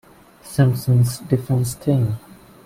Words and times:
Simpson's 0.41 1.19
defense 1.19 1.75
team. 1.75 2.17